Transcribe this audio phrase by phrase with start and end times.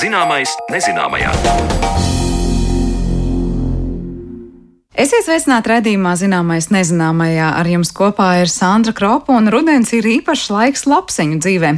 [0.00, 1.28] Zināmais nezināmajā.
[5.00, 7.46] Esiet sveicināti redzējumā, zināmais nezināmajā.
[7.56, 11.70] Ar jums kopā ir Sandra Kropa, un rudens ir īpašs laiks lapseņu dzīvē.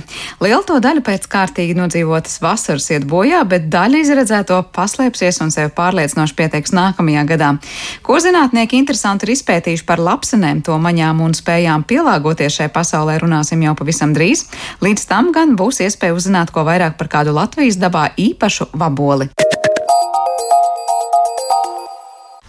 [0.42, 5.70] Liela to daļa pēc kārtīgi nodzīvotas vasaras iet bojā, bet daļa izredzēto paslēpsies un sevi
[5.76, 7.52] pārliecinoši pieteiks nākamajā gadā.
[8.02, 13.62] Ko zinātnieki interesanti ir izpētījuši par lapsenēm, to maņām un spējām pielāgoties šai pasaulē, runāsim
[13.62, 14.48] jau pavisam drīz.
[14.82, 19.30] Līdz tam gan būs iespēja uzzināt ko vairāk par kādu Latvijas dabā īpašu vaboli.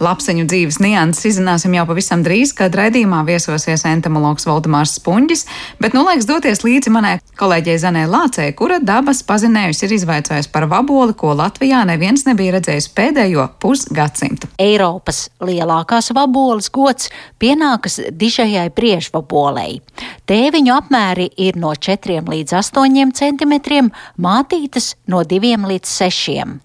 [0.04, 5.46] Lapseņu dzīves nianses izzināsim jau pavisam drīz, kad raidījumā viesosies entomologs Valdemārs Spunģis,
[5.80, 10.68] bet nu laiks doties līdzi manai kolēģei Zanē Lācē, kura dabas pazinējusi ir izvaicājusi par
[10.70, 14.50] vaboli, ko Latvijā neviens nebija redzējis pēdējo pusgadsimtu.
[14.60, 17.08] Eiropas lielākās vaboles gods
[17.40, 19.80] pienākas dižajai priežvabolei.
[20.28, 23.88] Tēviņu apmēri ir no 4 līdz 8 cm,
[24.20, 26.63] mātītes no 2 līdz 6.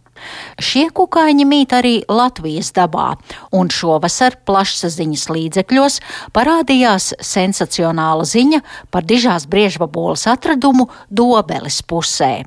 [0.59, 3.13] Šie kukaiņi mīt arī Latvijas dabā,
[3.55, 5.99] un šovasar plašsaziņas līdzekļos
[6.35, 8.61] parādījās sensacionāla ziņa
[8.91, 12.45] par dižās briežvaboles atradumu Dobeles pusē.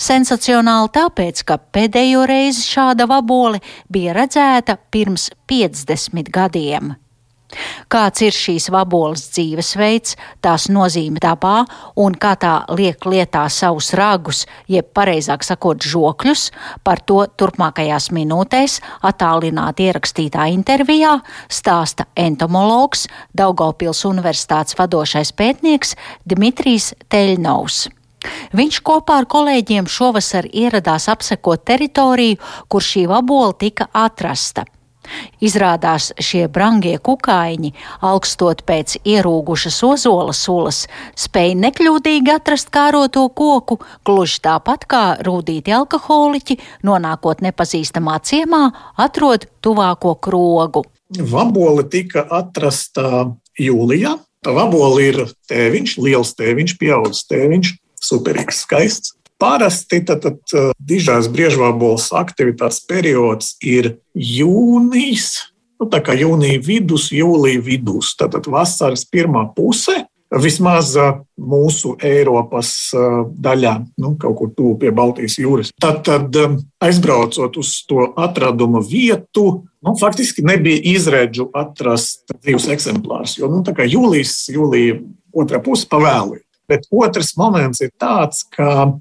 [0.00, 6.92] Sensacionāli tāpēc, ka pēdējo reizi šāda vabole bija redzēta pirms 50 gadiem.
[7.92, 11.62] Kāds ir šīs vaboles dzīvesveids, tās nozīme dabā
[12.00, 16.48] un kā tā liek lietā savus ragus, jeb pareizāk sakot, žokļus,
[16.84, 21.18] par to turpmākajās minūtēs attālināti ierakstītā intervijā
[21.52, 25.96] stāsta entomologs, Daugopils universitātes vadošais pētnieks
[26.28, 27.88] Dmitrijs Teļnovs.
[28.54, 32.38] Viņš kopā ar kolēģiem šovasar ieradās apsekot teritoriju,
[32.70, 34.66] kur šī vabola tika atrasta.
[35.42, 37.72] Izrādās šie brangie kukaiņi,
[38.06, 40.84] augstot pēc ierūgušas ozola sulas,
[41.18, 48.64] spēj nekļūdīgi atrast kāroto koku, gluži tāpat kā rūtīti alkoholiķi, nonākot nepazīstamā ciemā,
[48.96, 50.86] atrod tuvāko krogu.
[51.12, 54.16] Vabole tika atrasta jūlijā.
[54.42, 55.18] Tā vabola ir
[55.50, 59.12] tēviņš, liels tēviņš, pieaugušs tēviņš, superīgs, skaists.
[59.42, 65.32] Parasti tad, tad uh, dižās briežvāboles aktivitātes periods ir jūnijas,
[65.82, 70.04] nu, tā kā jūnija vidus, jūlija vidus, tātad vasaras pirmā puse.
[70.32, 75.74] Vismaz uh, mūsu Eiropas uh, daļā, nu, kaut kur tuvu pie Baltijas jūras.
[75.82, 76.38] Tad, tad
[76.80, 79.46] aizbraucot uz to atraduma vietu,
[79.82, 83.40] nu, faktiski nebija izredzu atrast divus eksemplārus.
[83.42, 85.02] Jo nu, jūlijas, jūlija
[85.34, 86.46] otrā puse pavēlīja.
[86.70, 88.92] Bet otrs moments ir tāds, ka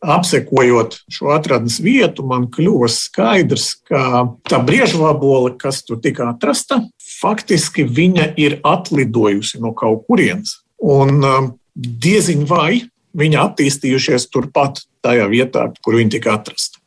[0.00, 6.80] apsekojot šo atradnes vietu, man kļuva skaidrs, ka tā briežvabole, kas tur tika atrasta,
[7.20, 10.60] faktiski viņa ir atlidojusi no kaut kurienes.
[10.80, 12.82] Un um, dieziņ vai
[13.16, 16.80] viņa attīstījušies turpat tajā vietā, kur viņa tika atrasta.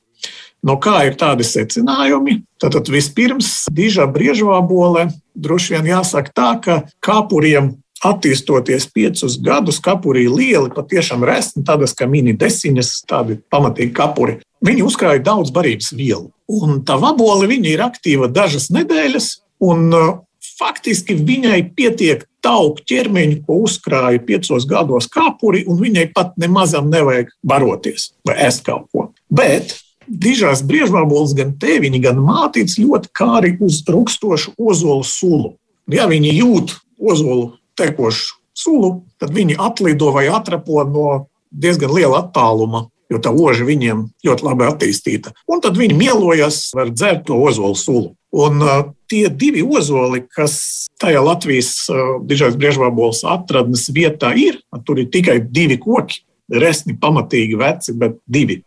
[0.63, 2.39] No kā ir tādi secinājumi?
[2.61, 7.73] Tātad vispirms dižā briežvābole droši vien jāsaka tā, ka kāpuriem
[8.03, 14.39] attīstoties piecus gadus, kapurī lieli, patiešām resni, tādas kā mini desiņas, tādi pamatīgi kapuri.
[14.63, 16.29] Viņi uzkrāja daudz barības vielu.
[16.51, 19.29] Un tā vabole ir aktīva dažas nedēļas,
[19.63, 20.11] un uh,
[20.59, 27.31] faktiski viņai pietiek tauku ķermeņu, ko uzkrāja piecos gados kapuri, un viņai pat nemazam nevajag
[27.43, 29.09] baroties vai ēst kaut ko.
[29.31, 35.53] Bet Dižās briežvāboles gan tēviņi, gan mātītes ļoti kāri uz rukstošu ozolu sulu.
[35.87, 41.05] Ja viņi jūt ozolu tekošu sulu, tad viņi atlido vai atrapo no
[41.51, 42.87] diezgan liela attāluma.
[43.11, 45.33] Jo tā oža viņiem ļoti labi attīstīta.
[45.51, 48.13] Un tad viņi mielojas, var dzert to ozolu sulu.
[48.33, 54.57] Un uh, tie divi ozoli, kas tajā Latvijas uh, dižais briežvāboles atradnes vietā ir,
[54.87, 58.63] tur ir tikai divi koki, resni pamatīgi veci, bet divi.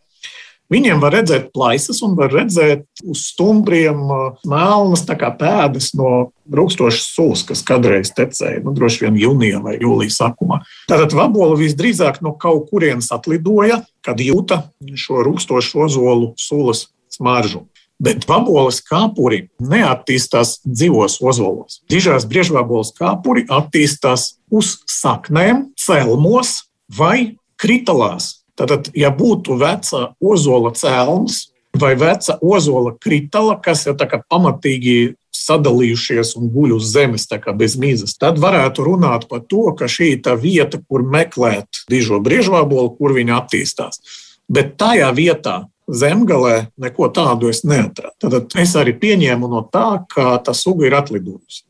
[0.72, 4.00] Viņiem var redzēt plaisas un var redzēt uz stumbriem
[4.48, 10.60] melnas pēdas no rūkstošas sulas, kas kādreiz tecēja, nu, droši vien jūnijā vai jūlijā sākumā.
[10.90, 14.64] Tātad vabola visdrīzāk no kaut kurienes atlidoja, kad jūta
[14.98, 17.66] šo rūkstošo ozolu sulas smaržu.
[17.96, 21.80] Bet vaboles kāpuri neattīstās dzīvos ozolos.
[21.88, 28.35] Dižās briežvaboles kāpuri attīstās uz saknēm, celmos vai kritalās.
[28.56, 36.48] Tātad, ja būtu veca ozola cēlons vai veca ozola kritala, kas kā pamatīgi sadalījušies un
[36.52, 40.80] guļ uz zemes bez mīzes, tad varētu runāt par to, ka šī ir tā vieta,
[40.88, 44.00] kur meklēt dižo briežvābolu, kur viņa attīstās.
[44.48, 48.14] Bet tajā vietā, zemgalē, neko tādu es neatradu.
[48.22, 51.65] Tad es arī pieņēmu no tā, ka tā suga ir atlidojusi.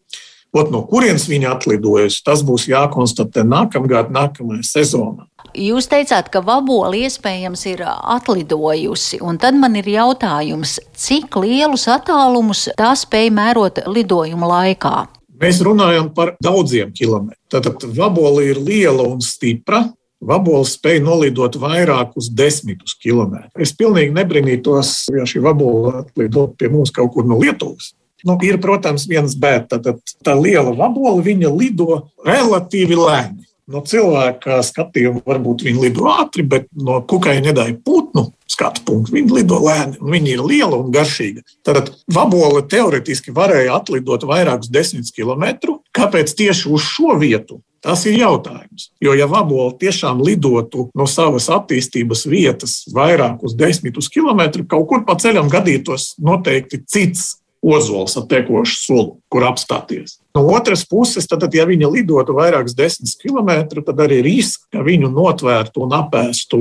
[0.57, 5.27] Ot, no kurienes viņa atlidojusi, tas būs jākonstatē nākamgad, nākamajā sezonā.
[5.57, 12.67] Jūs teicāt, ka vabola iespējams ir atlidojusi, un tad man ir jautājums, cik lielus attālumus
[12.79, 14.95] tā spēja mērot lidojuma laikā?
[15.37, 17.43] Mēs runājam par daudziem kilometriem.
[17.53, 19.85] Tātad vabola ir liela un stipra.
[20.27, 23.53] Vabola spēja nolidot vairākus desmitus kilometrus.
[23.61, 27.93] Es pilnīgi nebrīnītos, ja šī vabola atlido pie mums kaut kur no Lietuvas.
[28.25, 29.69] Nu, ir, protams, viens bet.
[29.73, 31.21] Tad tā liela vabola
[31.53, 33.45] lido relatīvi lēni.
[33.67, 39.41] No cilvēka skatījuma varbūt viņi lido ātri, bet no kukaiņa nedēļa putnu skatu punktu viņi
[39.41, 39.99] lido lēni.
[39.99, 41.43] Viņi ir liela un garšīga.
[41.67, 45.83] Tad vabola teorētiski varēja atlidot vairākus desmit kilometrus.
[45.97, 47.59] Kāpēc tieši uz šo vietu?
[47.83, 48.89] Tas ir jautājums.
[49.03, 55.19] Jo, ja vabola tiešām lidotu no savas attīstības vietas vairākus desmitus kilometrus, kaut kur pa
[55.21, 60.19] ceļam gadītos noteikti cits ozols ar tekošu sulu, kur apstāties.
[60.37, 65.11] No otras puses, tad, ja viņa lidotu vairākus desmit kilometrus, tad arī risks, ka viņu
[65.15, 66.61] notvērtu un apēstu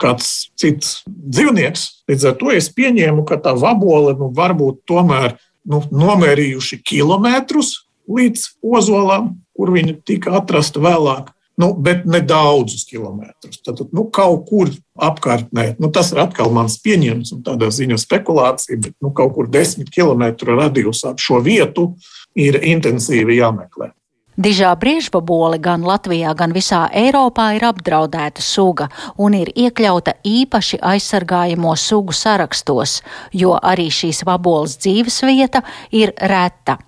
[0.00, 1.86] kāds cits dzīvnieks.
[2.10, 5.36] Līdz ar to es pieņēmu, ka tā vabola nu, varbūt tomēr
[5.68, 11.30] nu, nomērījuši kilometrus līdz ozolam, kur viņa tika atrasta vēlāk
[11.60, 13.60] nu, bet ne daudzus kilometrus.
[13.64, 18.78] Tad nu, kaut kur apkārtnē, nu, tas ir atkal mans pieņēmums un tādā ziņā spekulācija,
[18.82, 21.92] bet nu, kaut kur desmit kilometru radījusā ap šo vietu
[22.34, 23.92] ir intensīvi jāmeklē.
[24.34, 31.76] Dižā briežbabole gan Latvijā, gan visā Eiropā ir apdraudēta suga un ir iekļauta īpaši aizsargājamo
[31.78, 32.96] sugu sarakstos,
[33.30, 35.62] jo arī šīs vaboles dzīves vieta
[35.94, 36.80] ir reta.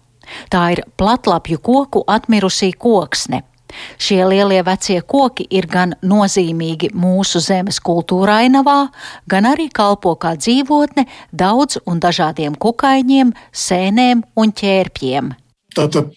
[0.51, 3.45] Tā ir platlapju koku atmirusī koksne.
[3.99, 8.79] Šie lielie vecie koki ir gan nozīmīgi mūsu zemes kultūra ainavā,
[9.31, 15.33] gan arī kalpo kā dzīvotne daudz un dažādiem kukaiņiem, sēnēm un ķērpjiem.
[15.77, 16.15] Tātad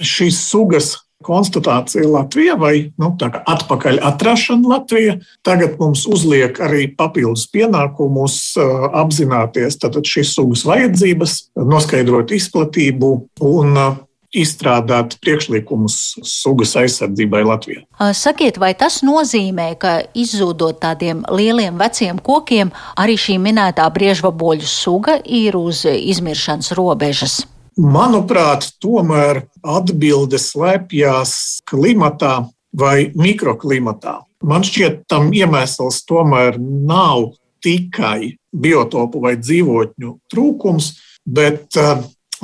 [0.00, 5.16] šīs sugas konstatācija Latvijā vai nu, atpakaļ atrašana Latvijā
[5.46, 11.38] tagad mums uzliek arī papildus pienākumus uh, apzināties šīs sugas vajadzības,
[11.68, 13.12] noskaidrot izplatību
[13.48, 14.00] un uh,
[14.32, 17.84] izstrādāt priekšlikumus sugas aizsardzībai Latvijā.
[18.16, 25.18] Sakiet, vai tas nozīmē, ka izzūdot tādiem lieliem veciem kokiem, arī šī minētā briežvaboļu suga
[25.24, 27.42] ir uz izmiršanas robežas?
[27.76, 32.42] Manuprāt, tomēr atbilde slēpjas klimatā
[32.76, 34.18] vai mikroklimatā.
[34.44, 37.30] Man šķiet, tam iemesls tomēr nav
[37.62, 40.92] tikai biotopu vai dzīvotņu trūkums,
[41.24, 41.78] bet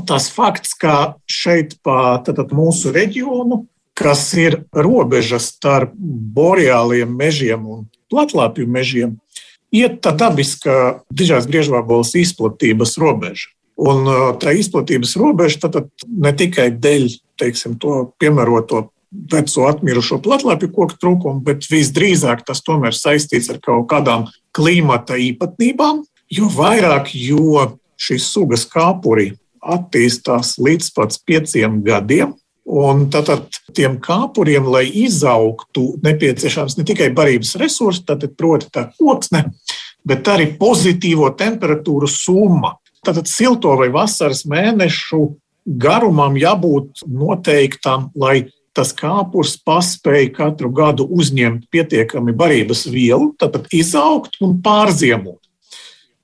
[0.07, 3.65] tas fakts, ka šeit pa tātad, mūsu reģionu,
[3.99, 9.17] kas ir robeža starp boreāliem mežiem un platlāpju mežiem,
[9.75, 13.51] iet tā dabiska dižās griežvāboles izplatības robeža.
[13.79, 14.07] Un
[14.43, 18.89] tā izplatības robeža tad ne tikai dēļ teiksim, to piemēroto
[19.33, 26.03] veco atmirušo platlāpju koku trūkumu, bet visdrīzāk tas tomēr saistīts ar kaut kādām klimata īpatnībām.
[26.29, 32.35] Jo vairāk, jo šīs sugas kāpuri attīstās līdz pat pieciem gadiem.
[32.69, 39.47] Un tātad tiem kāpuriem, lai izaugtu, nepieciešams ne tikai barības resursi, tātad proti tā koksne,
[40.05, 42.75] bet arī pozitīvo temperatūru summa.
[43.05, 45.23] Tātad silto vai vasaras mēnešu
[45.81, 54.39] garumam jābūt noteiktam, lai tas kāpurs paspēja katru gadu uzņemt pietiekami barības vielu, tātad izaugt
[54.45, 55.41] un pārziemot.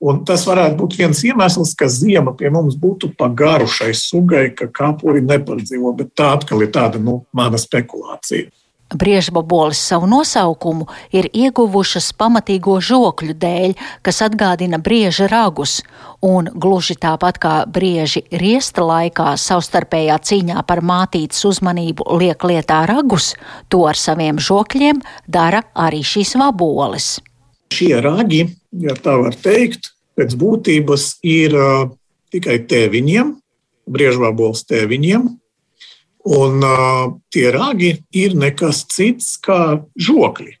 [0.05, 4.51] Un tas varētu būt viens iemesls, ka ziema pie mums būtu pa garu šai sugai,
[4.53, 8.51] ka kāpuri nepardzīvo, bet tā atkal ir tāda nu, mana spekulācija.
[8.93, 13.73] Briežbabolis savu nosaukumu ir ieguvušas pamatīgo žokļu dēļ,
[14.05, 15.79] kas atgādina brieža ragus,
[16.21, 23.33] un gluži tāpat kā brieži riesta laikā savstarpējā cīņā par mātītes uzmanību liek lietā ragus,
[23.73, 27.15] to ar saviem žokļiem dara arī šīs vaboles.
[27.73, 28.45] Šie ragi,
[28.85, 31.87] ja tā var teikt, pēc būtības ir uh,
[32.33, 33.33] tikai tēviņiem,
[33.85, 35.27] briežvābols tēviņiem.
[36.35, 40.55] Un uh, tie ragi ir nekas cits kā žokļi.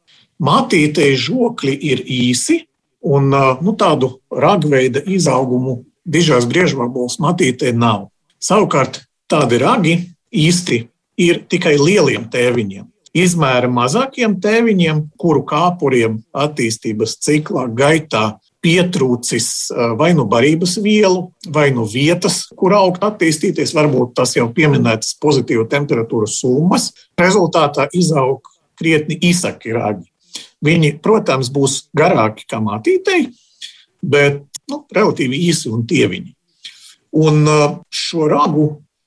[0.45, 2.61] Matītei žokļi ir īsi,
[3.05, 8.09] un uh, nu, tādu ragveida izaugumu dižās briežvābols matītei nav.
[8.41, 9.95] Savukārt tādi ragi
[10.29, 10.83] īsti
[11.17, 12.85] ir tikai lieliem tēviņiem.
[13.15, 18.33] Izmēra mazākiem tēviņiem, kuru kāpuriem attīstības ciklā gaitā
[18.65, 19.47] pietrūcis
[19.99, 25.67] vai nu barības vielu, vai nu vietas, kur augt attīstīties, varbūt tas jau pieminētas pozitīva
[25.69, 26.89] temperatūras summas.
[27.21, 30.07] Rezultātā izaug krietni īsāki ragi.
[30.65, 33.27] Viņi, protams, būs garāki kā mātītei,
[34.01, 34.41] bet
[34.71, 36.33] nu, relatīvi īsi un tieviņi.
[37.21, 37.45] Un
[37.93, 38.65] šo ragu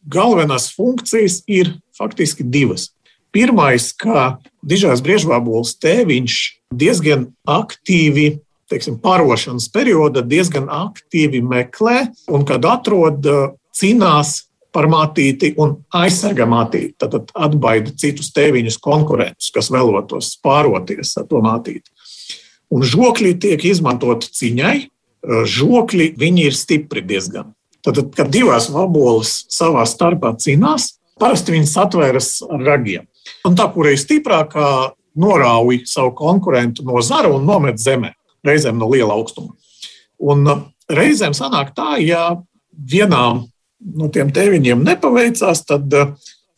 [0.09, 2.93] galvenās funkcijas ir faktiski divas.
[3.35, 6.37] Pirmais, ka dižās briežvāboles tēviņš
[6.79, 8.38] diezgan aktīvi,
[8.71, 13.27] teiksim, pārošanas periodā diezgan aktīvi meklē un, kad atrod,
[13.79, 14.35] cīnās
[14.75, 16.95] par mātīti un aizsargā mātīti.
[17.01, 21.89] Tad atbaida citus tēviņus konkurentus, kas vēlotos pāroties ar to mātīti.
[22.75, 24.77] Un žokļi tiek izmantoti ciņai.
[25.29, 27.55] Žokļi viņi ir stipri diezgan.
[27.85, 33.09] Tad, kad divās vaboles savā starpā cīnās, parasti viņas atvēras ar ragiem.
[33.49, 38.13] Un tā, kur ir stiprākā, norauj savu konkurentu no zara un nomet zemē,
[38.47, 39.54] reizēm no liela augstuma.
[40.18, 40.47] Un
[40.90, 42.33] reizēm sanāk tā, ja
[42.73, 43.47] vienām
[43.78, 45.95] no tiem tēviņiem nepaveicās, tad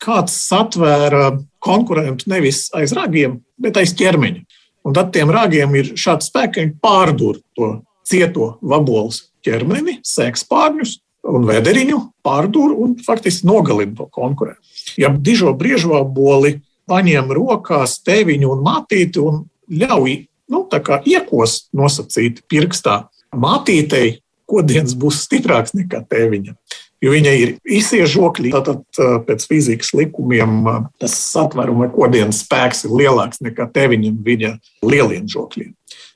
[0.01, 4.41] kāds satvēra konkurentu nevis aiz ragiem, bet aiz ķermeņa.
[4.87, 7.75] Un tad tiem ragiem ir šāds spēks, ka viņi pārdur to
[8.07, 10.97] cieto vaboles ķermeni, sēkspārņus
[11.29, 14.61] un vederiņu, pārdur un faktiski nogalina to konkurentu.
[14.97, 16.57] Ja dižo briežvaboli
[16.89, 20.17] paņem rokās teviņu un matīti un ļauj
[20.51, 20.65] nu,
[21.07, 24.19] iekos nosacīt pirkstā, matītei
[24.51, 26.55] kodienas būs stiprāks nekā teviņa.
[27.01, 28.83] Jo viņai ir īsie žokļi, tātad
[29.25, 30.59] pēc fizikas likumiem
[31.01, 34.51] tas satvēruma kodienas spēks ir lielāks nekā teviņam viņa
[34.85, 35.71] lieliem žokļiem.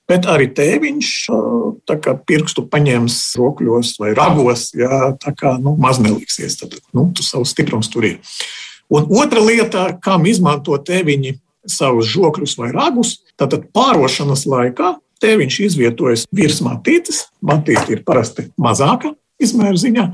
[0.05, 1.11] Bet arī tēviņš
[1.89, 6.59] kā, pirkstu paņems rokļos vai ragos, ja tā kā nu, maz neliksies.
[6.59, 8.19] Tad nu, tu savs stiprums tur ir.
[8.93, 11.33] Un otra lieta, kam izmanto tēviņi
[11.71, 17.25] savus žokļus vai ragus, tad pārošanas laikā tēviņš izvietojas virs matītes.
[17.45, 20.05] Matīte ir parasti mazāka izmēra ziņā,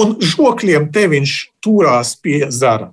[0.00, 2.92] un žokļiem tēviņš turās pie zara.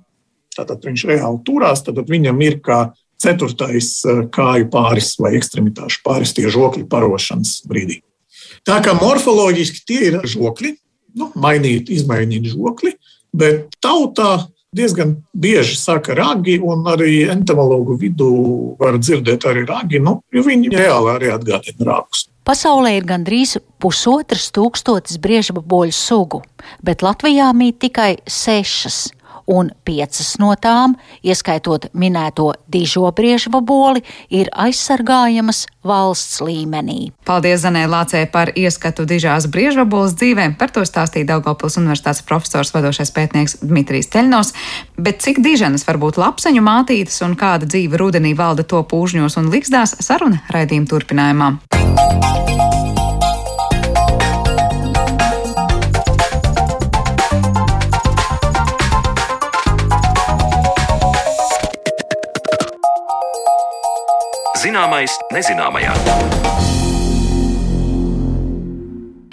[0.56, 2.90] Tātad viņš reāli turās, tad viņam ir kā
[3.20, 8.00] ceturtais eh, kāju pāris vai ekstremitāšu pāris tie žokļi parošanas brīdī.
[8.66, 10.74] Tā kā morfoloģiski tie ir žokļi,
[11.20, 12.94] nu, mainīt, izmainīt žokli,
[13.36, 14.46] bet tautā
[14.76, 18.30] diezgan bieži saka ragi, un arī entomologu vidū
[18.78, 22.28] var dzirdēt arī ragi, nu, jo viņi reāli arī atgādina ragus.
[22.46, 26.42] Pasaulē ir gandrīz pusotras tūkstotis briežbaboļu sugu,
[26.86, 29.08] bet Latvijā mīt tikai sešas
[29.50, 30.94] un piecas no tām,
[31.26, 37.10] ieskaitot minēto dižo briežvaboli, ir aizsargājamas valsts līmenī.
[37.26, 40.52] Paldies Zanē Lācē par ieskatu dižās briežvaboles dzīvē.
[40.60, 44.54] Par to stāstīja Daugopils universitātes profesors vadošais pētnieks Dmitrijs Teļnos.
[45.00, 49.50] Bet cik diženas var būt lapseņu mātītes un kāda dzīve rudenī valda to pūžņos un
[49.54, 51.54] likstās saruna raidījuma turpinājumā.
[64.60, 66.79] Zināmais nezināmajā.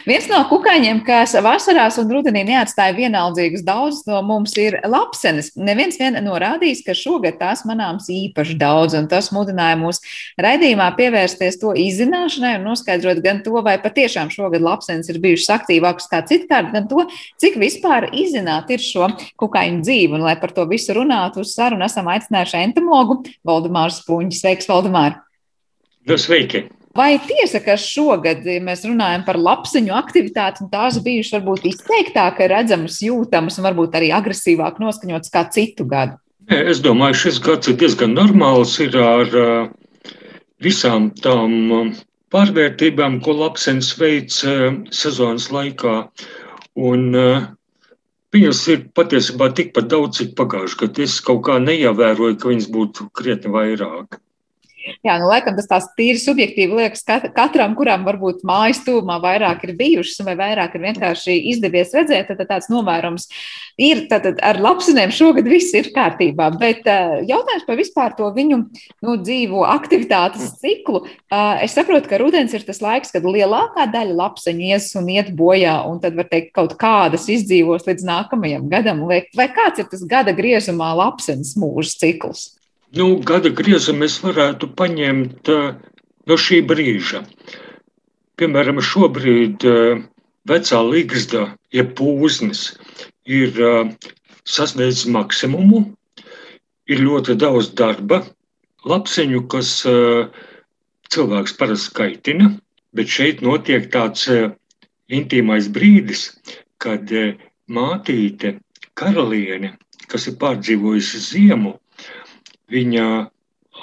[0.08, 5.50] Viens no kukaiņiem, kas vasarās un rudenī neatstāja vienaldzīgus daudzus no mums, ir lapsenes.
[5.60, 10.00] Neviens vien norādījis, ka šogad tās manāms īpaši daudz, un tas mudināja mūs
[10.40, 16.08] raidījumā pievērsties to izzināšanai un noskaidrot gan to, vai patiešām šogad lapsenes ir bijušas aktīvākas
[16.14, 17.04] kā citkārt, gan to,
[17.44, 19.12] cik vispār izzināt ir šo
[19.44, 20.16] kukaiņu dzīvi.
[20.16, 24.40] Un, lai par to visu runātu, uz sarunu esam aicinājuši entomologu Valdemāru Spunģi.
[24.40, 25.20] Sveiks, Valdemār!
[26.08, 26.70] Nu, sveiki!
[26.98, 32.98] Vai tiesa, ka šogad, ja mēs runājam par lapsiņu aktivitāti, tās bijušas varbūt izteiktāk redzamas,
[33.06, 36.18] jūtamas un varbūt arī agresīvāk noskaņotas kā citu gadu?
[36.50, 39.36] Es domāju, šis gads ir diezgan normāls ir ar
[40.64, 41.94] visām tām
[42.34, 44.42] pārvērtībām, ko lapsenis veids
[44.96, 46.00] sezonas laikā.
[46.78, 47.14] Un,
[48.36, 51.04] Viņas ir patiesībā tikpat daudz, cik pagājušajā gadā.
[51.08, 54.20] Es kaut kā neievēroju, ka viņas būtu krietni vairāk.
[55.06, 57.04] Jā, nu, laikam tas tās tīri subjektīvi liekas
[57.36, 62.44] katram, kuram varbūt mājas tūmā vairāk ir bijušas, vai vairāk ir vienkārši izdevies redzēt, tad
[62.50, 63.28] tāds novērums
[63.82, 64.06] ir.
[64.12, 66.50] Tad ar lapsinēm šogad viss ir kārtībā.
[66.60, 71.04] Bet uh, jautājums par vispār to viņu nu, dzīvo aktivitātes ciklu.
[71.28, 75.34] Uh, es saprotu, ka rudens ir tas laiks, kad lielākā daļa lapseņu ies un iet
[75.38, 79.06] bojā, un tad var teikt, kaut kādas izdzīvos līdz nākamajam gadam.
[79.08, 82.57] Vai kāds ir tas gada griezumā lapsenes mūža cikls?
[82.96, 85.74] Nu, gada griezu mēs varētu paņemt uh,
[86.28, 87.24] no šī brīža.
[88.40, 90.04] Piemēram, šobrīd uh,
[90.48, 92.78] vecā līgsta, ja pūznis
[93.26, 93.90] ir uh,
[94.48, 95.84] sasniedzis maksimumu,
[96.88, 98.22] ir ļoti daudz darba,
[98.88, 99.72] lapseņu, kas
[101.12, 102.54] cilvēks parasti kaitina,
[102.96, 104.24] bet šeit notiek tāds
[105.12, 106.30] intīmais brīdis,
[106.80, 107.12] kad
[107.68, 108.54] mātīte,
[108.96, 109.74] karaliene,
[110.08, 111.76] kas ir pārdzīvojusi ziemu,
[112.74, 113.08] viņa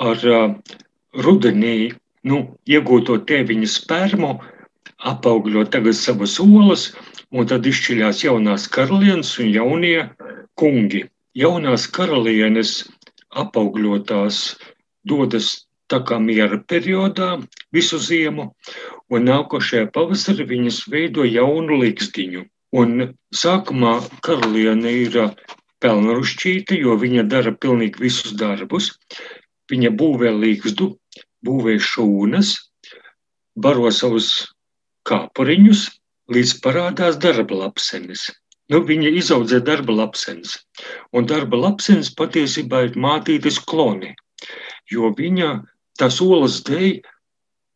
[0.08, 0.24] ar
[1.26, 1.92] rudenī
[2.28, 2.38] nu,
[2.68, 4.32] iegūto tēviņa spermu
[5.10, 6.88] apaugļo tagad savas olas,
[7.34, 10.08] un tad izšķiļās jaunās karalienes un jaunie
[10.60, 11.04] kungi.
[11.34, 12.84] Jaunās karalienes
[13.42, 14.40] apaugļotās
[15.10, 17.30] dodas tā kā miera periodā
[17.74, 18.52] visu ziemu,
[19.10, 22.44] un nākošajā pavasarī viņas veido jaunu līkstiņu.
[22.74, 23.10] Un
[23.40, 25.18] sākumā karaliene ir
[25.84, 28.92] pelnušķīta, jo viņa dara pilnīgi visus darbus.
[29.72, 30.90] Viņa būvē līgstu,
[31.44, 32.54] būvē šūnas,
[33.56, 34.30] baro savus
[35.08, 35.84] kāpuriņus,
[36.32, 38.30] līdz parādās darba lapsenes.
[38.72, 40.56] Nu, viņa izaudzē darba lapsenes,
[41.12, 44.14] un darba lapsenes patiesībā ir mātītes kloni,
[44.88, 45.50] jo viņa
[46.00, 47.02] tās olas dēļ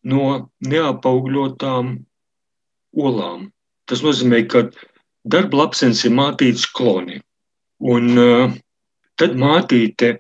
[0.08, 1.92] no neapaugļotām
[2.96, 3.50] olām.
[3.88, 4.64] Tas nozīmē, ka
[5.28, 7.20] darba lapsenes ir mātītes kloni.
[7.78, 8.54] Un uh,
[9.18, 10.16] tad mātīte,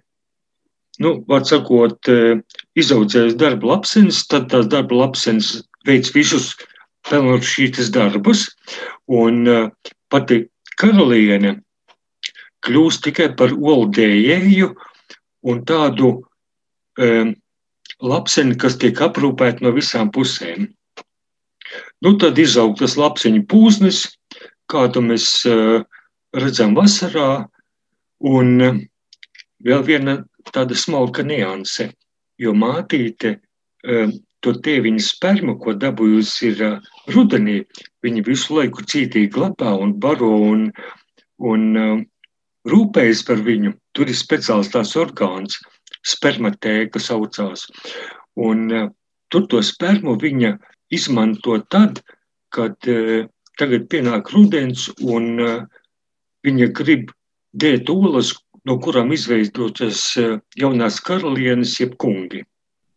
[1.02, 2.38] nu, var sakot, uh,
[2.78, 6.52] izaudzējas darba lapsenes, tad tās darba lapsenes veids visus
[7.08, 8.46] pelnot šīs darbus,
[9.06, 9.66] un uh,
[10.12, 10.44] pati
[10.78, 11.58] karaliene
[12.66, 14.72] kļūst tikai par oldējēju
[15.48, 16.10] un tādu
[16.98, 17.34] um,
[18.02, 20.68] lapseni, kas tiek aprūpēta no visām pusēm.
[22.02, 24.04] Nu, tad izaug tas lapseņu pūznis,
[24.70, 25.82] kādu mēs uh,
[26.36, 27.46] redzam vasarā,
[28.20, 28.88] un
[29.64, 30.18] vēl viena
[30.52, 31.90] tāda smalka nianse,
[32.38, 34.12] jo mātīte uh,
[34.44, 37.62] to tēviņa spermu, ko dabūjusi ir uh, rudenī,
[38.04, 40.68] viņa visu laiku cītīgi glabā un baro un,
[41.38, 41.96] un uh,
[42.68, 43.74] rūpējas par viņu.
[43.96, 45.58] Tur ir speciāls tās orgāns,
[46.06, 47.66] spermatēka saucās.
[48.38, 48.68] Un
[49.32, 50.52] tur to spermu viņa
[50.94, 51.98] izmanto tad,
[52.54, 52.76] kad
[53.58, 55.64] tagad pienāk rudens un uh,
[56.48, 57.12] viņa grib
[57.52, 58.34] dēt olas,
[58.66, 62.44] no kurām izveidotas uh, jaunās karalienes jeb kungi.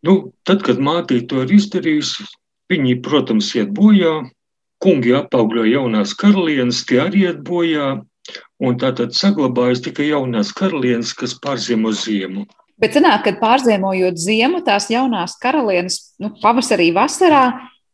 [0.02, 2.26] Nu, tad, kad mātīte to ir izdarījusi,
[2.72, 4.22] viņi, protams, iet bojā.
[4.82, 8.00] Kungi apaugļo jaunās karalienes, tie arī iet bojā.
[8.62, 12.46] Un tātad saglabājas tikai jaunās karalienes, kas pārziemo ziemu.
[12.82, 17.44] Bet sanāk, kad pārziemojot ziemu, tās jaunās karalienes nu, pavasarī, vasarā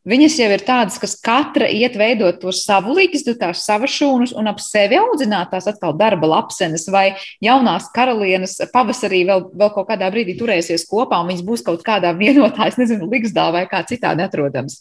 [0.09, 4.49] Viņas jau ir tādas, kas katra iet veidot to savu līgstu, tās savas šūnas un
[4.49, 7.11] ap sevi audzināt tās atkal darba lapsenes, vai
[7.44, 12.14] jaunās karalienes pavasarī vēl, vēl kaut kādā brīdī turēsies kopā un viņas būs kaut kādā
[12.16, 14.81] vienotā, es nezinu, līgstā vai kā citādi atrodams.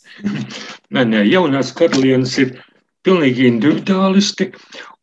[0.96, 2.56] Nē, nē, jaunās karalienes ir
[3.04, 4.52] pilnīgi individuālisti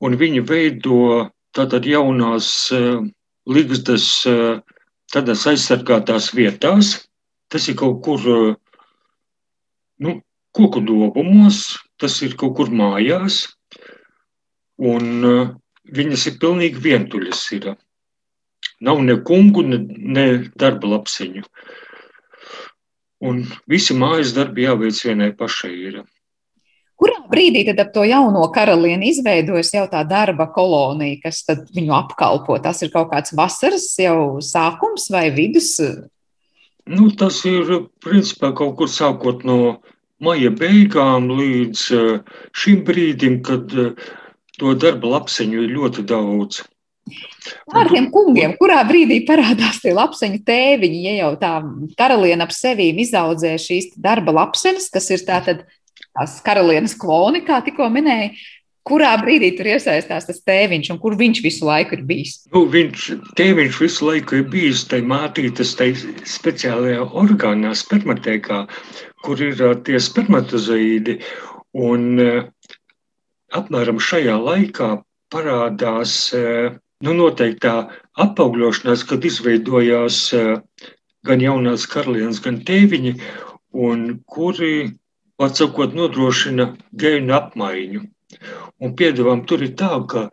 [0.05, 3.05] un viņi veido tātad jaunās uh,
[3.45, 4.61] līgstas uh,
[5.13, 6.97] tādās aizsargātās vietās.
[7.53, 8.55] Tas ir kaut kur uh,
[10.05, 10.19] nu,
[10.55, 11.65] koku dobumos,
[11.99, 13.43] tas ir kaut kur mājās,
[14.79, 17.43] un uh, viņas ir pilnīgi vientuļas.
[17.59, 17.73] Ir.
[18.85, 20.27] Nav ne kungu, ne, ne
[20.59, 21.45] darba lapsiņu.
[23.25, 25.73] Un visi mājas darbi jāveic vienai pašai.
[25.89, 26.03] Ir.
[27.01, 31.43] Kurā brīdī tad ap to jauno karalieni izveidojas jau tā darba kolonija, kas
[31.75, 32.59] viņu apkalpo?
[32.63, 35.73] Tas ir kaut kāds vasaras jau sākums vai vidus?
[36.85, 39.81] Nu, tas ir principā kaut kur sākot no
[40.25, 44.13] maija beigām līdz eh, šim brīdim, kad eh,
[44.59, 46.63] to darba lapseņu ir ļoti daudz.
[47.77, 51.55] Ar tiem kungiem, kurā brīdī parādās tie lapseņu tēviņi, ja jau tā
[51.99, 55.67] karaliene ap sevi izaudzē šīs darba lapsenes, kas ir tātad
[56.15, 58.33] tās karalienes kloni, kā tikko minēja,
[58.89, 62.37] kurā brīdī tur iesaistās tas tēviņš un kur viņš visu laiku ir bijis?
[62.55, 63.07] Nu, viņš,
[63.37, 68.65] tēviņš visu laiku ir bijis tajā mātītes tajā speciālajā orgānā, spermatēkā,
[69.25, 71.19] kur ir tie spermatozoīdi.
[71.75, 72.21] Un
[73.55, 74.91] apmēram šajā laikā
[75.35, 77.75] parādās nu, noteiktā
[78.25, 80.21] apaugļošanās, kad izveidojās
[81.25, 83.15] gan jaunās karalienes, gan tēviņi,
[83.75, 84.93] un kuri,
[85.43, 88.05] atsakot, nodrošina gēnu apmaiņu.
[88.85, 90.29] Un piedāvām tur ir tā, ka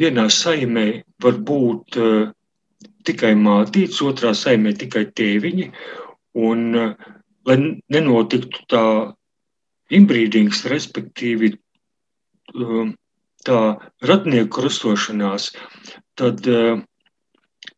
[0.00, 0.86] vienā saimē
[1.22, 2.30] var būt uh,
[3.08, 5.70] tikai mātītes, otrā saimē tikai tēviņi.
[6.46, 7.08] Un, uh,
[7.48, 7.56] lai
[7.92, 8.84] nenotiktu tā
[9.90, 12.92] imbrīdings, respektīvi uh,
[13.46, 13.60] tā
[14.06, 15.50] radnieku krustošanās,
[16.20, 16.82] tad uh,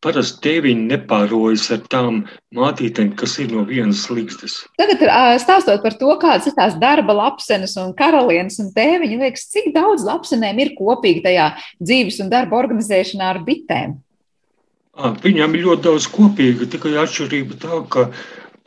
[0.03, 2.17] Parasti tēviņi nepārojas ar tām
[2.55, 4.57] mātītēm, kas ir no vienas līgstas.
[4.79, 5.03] Tagad,
[5.39, 10.03] stāstot par to, kādas ir tās darba lapsenes un karalienes un tēviņi, liekas, cik daudz
[10.07, 11.49] lapsenēm ir kopīgi tajā
[11.79, 13.95] dzīves un darba organizēšanā ar bitēm?
[15.23, 18.09] Viņām ir ļoti daudz kopīga, tikai atšķirība tā, ka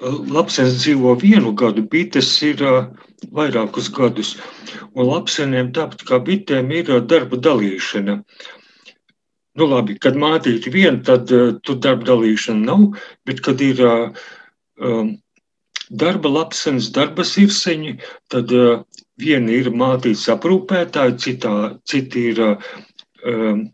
[0.03, 2.61] lapsenes dzīvo vienu gadu, bites ir
[3.33, 4.37] vairākus gadus.
[4.95, 8.21] Un lapsenēm, tāpat kā bitēm, ir darba dalīšana.
[9.57, 15.17] Nu, labi, kad mātīte viena, tad tur darba dalīšana nav, bet kad ir um,
[15.89, 17.97] darba lapsenes, darba sirseņi,
[18.29, 18.85] tad uh,
[19.17, 21.55] viena ir mātītes aprūpētāja, citā,
[21.89, 23.65] cita ir um,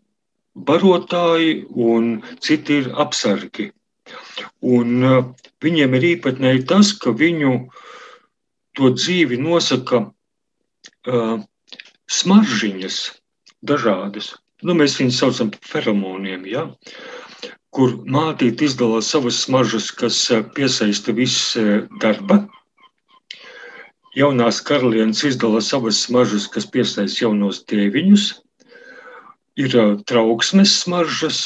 [0.55, 3.73] barotāji un citi ir apsargi.
[4.63, 5.03] Un
[5.63, 7.55] viņiem ir īpatnēji tas, ka viņu
[8.79, 11.41] to dzīvi nosaka uh,
[12.07, 13.01] smaržiņas
[13.67, 14.37] dažādas.
[14.63, 16.69] Nu, mēs viņus saucam par feromoniem, ja?
[17.73, 20.19] kur mātīte izdala savas smaržas, kas
[20.55, 21.63] piesaista visu
[22.03, 22.43] darba.
[24.13, 28.27] Jaunās karalienes izdala savas smaržas, kas piesaista jaunos tēviņus.
[29.57, 29.77] Ir
[30.09, 31.41] trauksmes smaržas,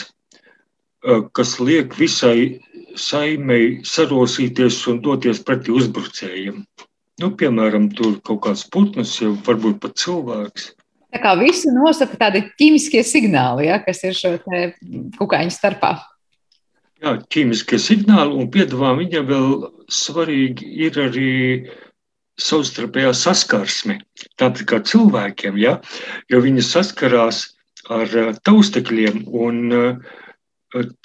[1.39, 2.59] kas liek visai
[3.01, 6.65] saimei sarosīties un doties pretī uzbrucējiem.
[7.23, 10.73] Nu, piemēram, tur kaut kāds putns, jau varbūt pat cilvēks.
[11.15, 14.35] Tā kā visu nosaka tādi ķīmiskie signāli, ja, kas ir šo
[15.17, 15.95] kukaiņu starpā.
[17.01, 19.51] Jā, ķīmiskie signāli, un piedāvā viņam vēl
[19.93, 21.33] svarīgi ir arī
[22.41, 23.99] savstarpējā saskarsme.
[24.37, 25.79] Tāpat kā cilvēkiem, ja,
[26.33, 27.47] jo viņi saskarās
[27.93, 30.17] ar eh, taustekļiem un eh,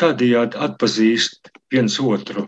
[0.02, 2.48] tādējādi atpazīst viens otru.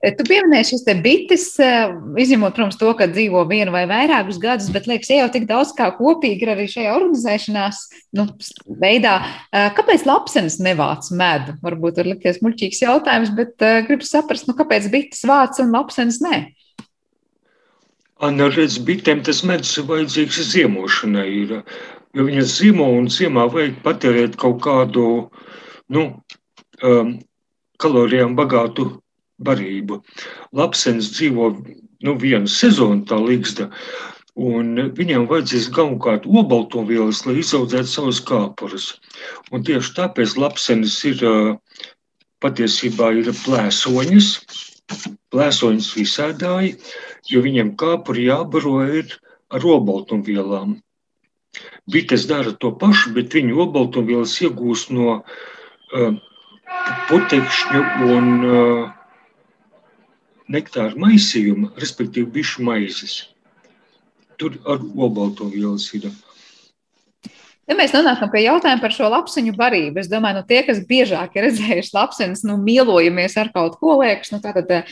[0.00, 1.90] Eh, tu pieminēji šīs bites, eh,
[2.22, 5.74] izņemot, protams, to, ka dzīvo vienu vai vairākus gadus, bet liekas, ja jau tik daudz
[5.76, 7.80] kā kopīgi ir arī šajā organizēšanās
[8.16, 8.28] nu,
[8.80, 9.18] veidā.
[9.52, 11.56] Eh, kāpēc lapsenes nevāc medu?
[11.66, 16.20] Varbūt var likties muļķīgs jautājums, bet uh, gribu saprast, nu, kāpēc bites vāc un lapsenes
[16.24, 16.40] nē?
[18.20, 21.54] Anna redz, bitēm tas medus ir vajadzīgs ziemošanai, ir,
[22.16, 25.04] jo viņas ziemo un ziemā vajag patērēt kaut kādu,
[25.90, 26.06] nu,
[26.86, 27.18] um,
[27.80, 28.86] kalorijām bagātu
[29.40, 30.00] barību.
[30.56, 31.50] Lapsenis dzīvo
[32.06, 33.68] nu, vienu sezonu, tā līgsta,
[34.40, 38.90] un viņiem vajadzēs galvenokārt obaltumvielas, lai izaudzētu savus kāpurus.
[39.52, 41.24] Un tieši tāpēc lapsenis ir
[42.44, 44.28] patiesībā ir plēsoņas,
[45.32, 46.76] plēsoņas visādāji,
[47.30, 49.18] jo viņiem kāpuri jābaro ir
[49.50, 50.78] ar obaltumvielām.
[51.90, 55.38] Bites dara to pašu, bet viņu obaltumvielas iegūst no uh,
[57.10, 58.32] putekšņu un
[60.50, 63.20] nektāra maisījuma, respektīvi bišu maizes.
[64.40, 66.10] Tur ar obaltumvielas ir.
[67.70, 71.36] Ja mēs nonākam pie jautājuma par šo lapsiņu barību, es domāju, nu, tie, kas biežāk
[71.36, 74.88] ir redzējuši lapsenes, nu, mielojamies ar kaut ko liekas, nu, tātad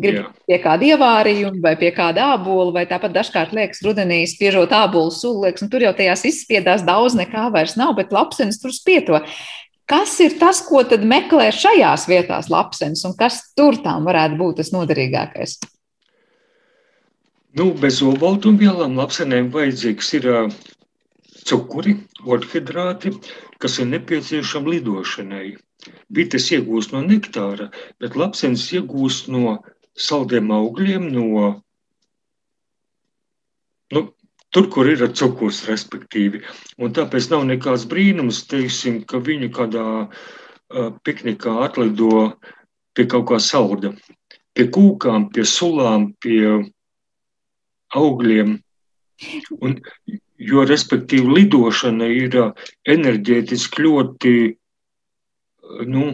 [0.00, 5.12] grib pie kāda ievārījuma vai pie kāda ābola, vai tāpat dažkārt liekas rudenī spiežot ābolu
[5.12, 9.20] sulu, liekas, nu, tur jau tajās izspiedās daudz nekā vairs nav, bet lapsenes tur spieto.
[9.86, 14.58] Kas ir tas, ko tad meklē šajās vietās lapsenes, un kas tur tām varētu būt
[14.60, 15.60] tas noderīgākais?
[17.56, 20.26] Nu, bez olbaltumvielām lapsenēm vajadzīgs ir
[21.46, 21.94] cukuri,
[22.26, 23.14] orhidrāti,
[23.62, 25.46] kas ir nepieciešami lidošanai.
[26.10, 27.70] Bites iegūst no nektāra,
[28.02, 29.60] bet lapsenes iegūst no
[29.94, 31.46] saldiem augļiem, no
[34.54, 36.42] tur, kur ir cukurs, respektīvi.
[36.78, 42.32] Un tāpēc nav nekāds brīnums, teiksim, ka viņi kādā uh, piknikā atlido
[42.96, 43.92] pie kaut kā salda,
[44.56, 46.70] pie kūkām, pie sulām, pie
[47.96, 48.56] augļiem.
[49.64, 49.76] Un,
[50.36, 52.38] jo, respektīvi, lidošana ir
[52.88, 54.32] enerģētiski ļoti
[55.88, 56.08] nu,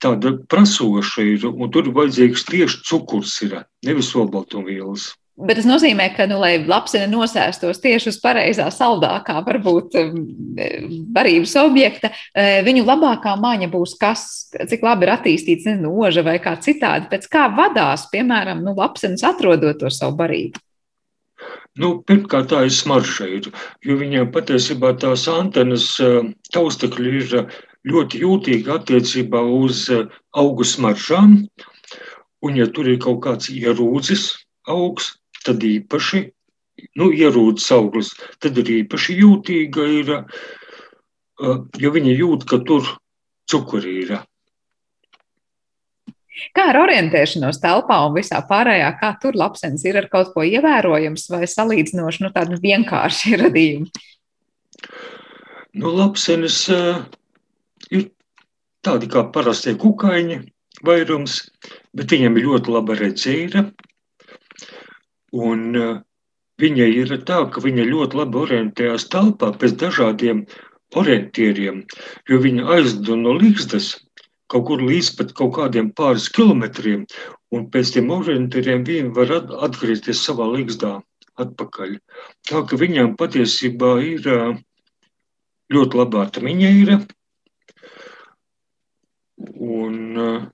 [0.00, 5.10] tāda prasoša, ir, un tur vajadzīgs tieši cukurs, ir, nevis olbaltumvielas.
[5.40, 9.94] Bet tas nozīmē, ka, nu, lai lapsene nosēstos tieši uz pareizā saldākā, varbūt
[11.16, 16.36] barības objekta, e, viņu labākā maņa būs kas, cik labi ir attīstīts, nezinu, noža vai
[16.44, 20.60] kā citādi, pēc kā vadās, piemēram, nu, lapsenes atrodot to savu barību.
[21.80, 23.30] Nu, pirmkārt, tā ir smarža,
[23.86, 26.10] jo viņiem patiesībā tās antenas e,
[26.52, 27.36] taustekļi ir
[27.88, 30.02] ļoti jūtīgi attiecībā uz e,
[30.36, 31.38] augu smaržām,
[32.44, 34.28] un ja tur ir kaut kāds ierūdzis
[34.68, 35.14] augs,
[35.46, 36.24] tad īpaši
[37.00, 40.12] nu, ierūdas auglis, tad ir īpaši jūtīga, ir,
[41.80, 42.88] jo viņi jūt, ka tur
[43.50, 44.18] cukuri ir.
[46.56, 51.26] Kā ar orientēšanos telpā un visā pārējā, kā tur lapsenis ir ar kaut ko ievērojams
[51.32, 53.90] vai salīdzinoši nu, tādu vienkārši radījumu?
[55.76, 57.02] Nu, lapsenis uh,
[57.92, 58.08] ir
[58.86, 60.40] tādi kā parastie kukaiņi
[60.86, 61.42] vairums,
[61.94, 63.68] bet viņiem ir ļoti laba redzība.
[65.36, 65.98] Un uh,
[66.60, 70.44] viņa ir tā, ka viņa ļoti labi orientējās telpā pēc dažādiem
[70.98, 71.84] orientieriem,
[72.28, 73.92] jo viņa aizlido no Līgstas
[74.50, 77.04] kaut kur līdz pat kaut kādiem pāris kilometriem,
[77.54, 79.36] un pēc tiem orientieriem viņa var
[79.68, 80.96] atgriezties savā Līgsdā
[81.40, 81.94] atpakaļ.
[82.50, 84.58] Tā ka viņām patiesībā ir uh,
[85.70, 86.94] ļoti labā atmiņa ir.
[89.54, 90.48] Un uh,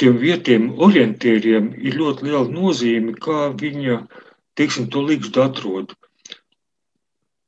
[0.00, 4.00] tiem vietiem orientieriem ir ļoti liela nozīme, kā viņa
[4.58, 5.94] teiksim, to līgstu atrod.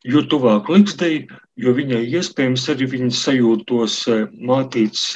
[0.05, 3.99] jo tuvāk likstei, jo viņai iespējams arī viņa sajūtos
[4.35, 5.13] mātīts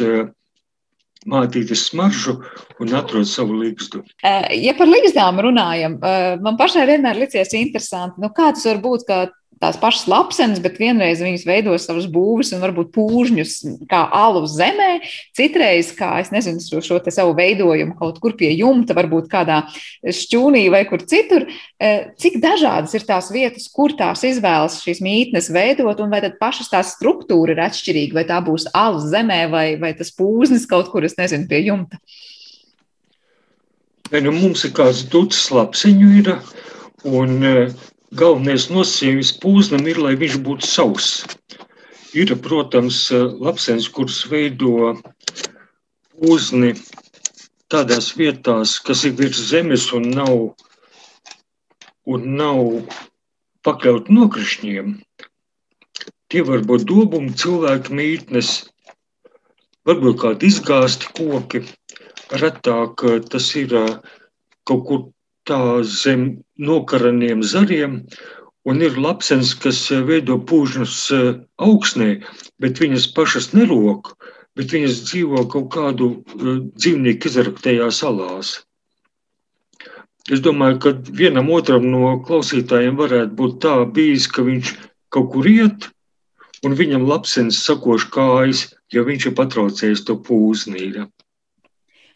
[1.26, 2.36] mātītes smaržu
[2.78, 4.04] un atrod savu līgstu.
[4.22, 5.98] Ja par līgstām runājam,
[6.42, 9.18] man pašai vienmēr licies interesanti, nu kā tas var būt, ka
[9.62, 13.54] tās pašas lapsenes, bet vienreiz viņas veido savus būvus un varbūt pūžņus
[13.88, 15.00] kā alu zemē,
[15.36, 19.62] citreiz kā, es nezinu, šo, šo te savu veidojumu kaut kur pie jumta, varbūt kādā
[20.04, 21.48] šķūnī vai kur citur.
[21.80, 26.36] Eh, cik dažādas ir tās vietas, kur tās izvēlas šīs mītnes veidot, un vai tad
[26.42, 30.92] pašas tās struktūra ir atšķirīga, vai tā būs alus zemē vai, vai tas pūznis kaut
[30.92, 32.00] kur, es nezinu, pie jumta?
[34.12, 36.28] Ne, nu, mums ir kāds ducis lapseņu ir,
[37.08, 37.86] un uh,
[38.18, 41.24] galvenais nosacījums pūznam ir, lai viņš būtu sauss.
[42.16, 44.94] Ir, protams, lapsens, kurus veido
[46.16, 46.72] pūzni
[47.72, 50.36] tādās vietās, kas ir virs zemes un nav,
[52.06, 52.62] un nav
[53.66, 54.94] pakļaut nokrišņiem.
[56.30, 58.54] Tie var būt dobumi, cilvēku mītnes,
[59.86, 61.66] varbūt kādi izgāsti koki.
[62.42, 63.76] Retāk tas ir
[64.66, 65.04] kaut kur
[65.46, 66.26] tā zem
[66.58, 68.00] nokaraniem zariem,
[68.66, 71.26] un ir lapsens, kas eh, veido pūžņus eh,
[71.62, 72.10] augsnē,
[72.62, 74.14] bet viņas pašas nerok,
[74.58, 78.54] bet viņas dzīvo kaut kādu eh, dzīvnieku izraktajās salās.
[80.26, 84.72] Es domāju, ka vienam otram no klausītājiem varētu būt tā bijis, ka viņš
[85.14, 85.86] kaut kur iet,
[86.66, 91.06] un viņam lapsens sakoš kājas, ja viņš ir patraucējis to pūznīru.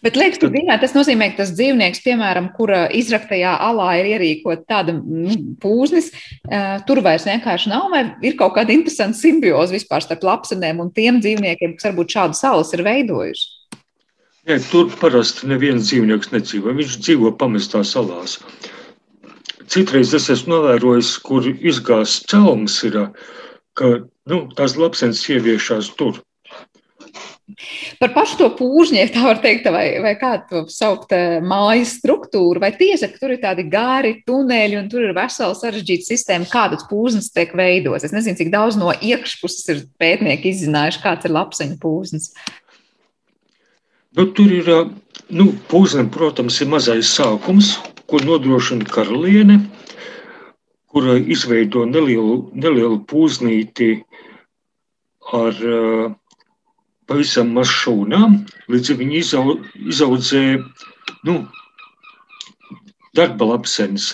[0.04, 4.64] Bet liekas, ka vienmēr tas nozīmē, ka tas dzīvnieks, piemēram, kura izraktajā alā ir ierīkota
[4.70, 6.08] tāda nu, pūznis,
[6.88, 11.20] tur vairs vienkārši nav, vai ir kaut kāda interesanta simbioze vispār starp lapsenēm un tiem
[11.20, 13.48] dzīvniekiem, kas varbūt šādu salas ir veidojuši.
[14.48, 16.72] Nē, tur parasti neviens dzīvnieks nedzīvo.
[16.78, 18.38] Viņš dzīvo pamestās salās.
[19.70, 22.96] Citreiz es esmu novērojis, kur izgāzts celms ir,
[23.76, 23.90] ka
[24.32, 26.22] nu, tās lapsenes ieviešās tur.
[28.00, 31.96] Par pašu to pūžņu, ja tā var teikt, vai, vai kā to saukt, eh, mājas
[31.98, 36.48] struktūru, vai tiesa, ka tur ir tādi gāri tuneļi un tur ir vesela sarežģīta sistēma,
[36.50, 38.08] kādas pūznes tiek veidotas.
[38.08, 42.32] Es nezinu, cik daudz no iekšpuses ir pētnieki izzinājuši, kāds ir lapseņu pūznes.
[44.18, 44.68] Nu, tur ir,
[45.30, 47.76] nu, pūzne, protams, ir mazais sākums,
[48.10, 49.60] ko nodrošina karaliene,
[50.90, 54.00] kura izveido nelielu, nelielu pūznīti
[55.30, 56.10] ar uh,
[57.10, 58.38] pavisam maz šūnām,
[58.70, 60.44] līdz viņi izaud, izaudzē
[61.26, 61.40] nu,
[63.18, 64.12] darba lapsenes.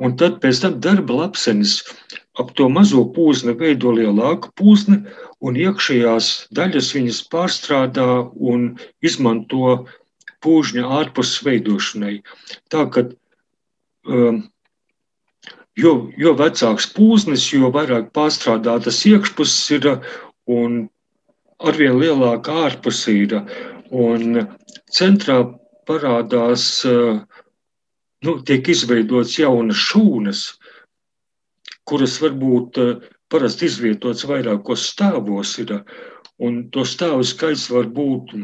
[0.00, 1.80] Un tad pēc tam darba lapsenes
[2.40, 5.02] ap to mazo pūzni veido lielāku pūzni,
[5.44, 8.06] un iekšējās daļas viņas pārstrādā
[8.52, 8.70] un
[9.04, 9.74] izmanto
[10.44, 12.20] pūžņa ārpus veidošanai.
[12.72, 13.04] Tā ka
[14.06, 14.40] um,
[15.76, 19.90] jo, jo vecāks pūznis, jo vairāk pārstrādātas iekšpuses ir
[20.46, 20.80] un
[21.66, 23.44] arvien lielāka ārpusīra.
[23.90, 24.44] Un
[24.94, 25.40] centrā
[25.88, 30.42] parādās, nu, tiek izveidots jaunas šūnas,
[31.88, 32.80] kuras varbūt
[33.30, 35.56] parasti izvietotas vairākos stāvos.
[35.62, 35.76] Ir,
[36.38, 38.36] un to stāvu skaits var būt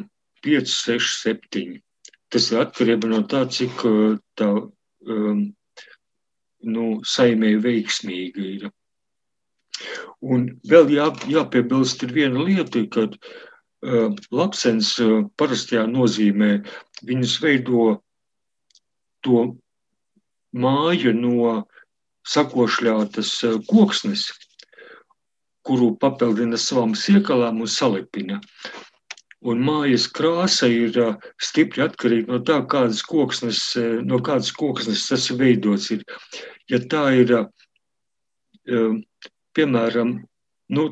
[0.46, 1.76] 5, 6, 7.
[2.32, 3.84] Tas ir atkarība no tā, cik
[4.38, 5.44] tā um,
[6.66, 8.66] nu, saimē veiksmīga ir.
[10.24, 16.50] Un vēl jā, jāpiebilst, ir viena lieta, kad uh, lapsens uh, parastajā nozīmē
[17.06, 17.98] viņas veido
[19.26, 19.44] to
[20.56, 21.52] māju no
[22.26, 24.30] sakošļātas uh, koksnes,
[25.66, 28.40] kuru papildina savām siekalām un salipina.
[29.46, 35.04] Un mājas krāsa ir uh, stipri atkarīga no tā, kādas koksnes, uh, no kādas koksnes
[35.10, 35.90] tas ir veidots.
[35.94, 36.06] Ir.
[36.72, 37.44] Ja tā ir uh,
[39.56, 40.16] piemēram,
[40.76, 40.86] nu,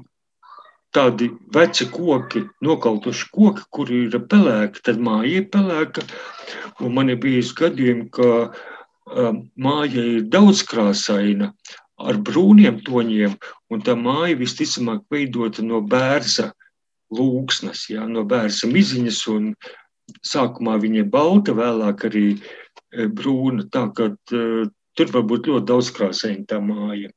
[0.95, 6.05] tādi veci koki, nokautuši koki, kuri ir pelēki, tad māja ir pelēka.
[6.83, 8.29] Un man ir bijis gadījumi, ka
[9.11, 11.51] um, māja ir daudzkrāsaina
[12.05, 13.35] ar brūniem toņiem,
[13.71, 16.51] un tā māja visticamāk veidota no bērza
[17.15, 19.53] lūksnes, jā, no bērza miziņas, un
[20.27, 22.27] sākumā viņa ir balta, vēlāk arī
[23.15, 27.11] brūna, tā ka uh, tur var būt ļoti daudzkrāsaina tā māja.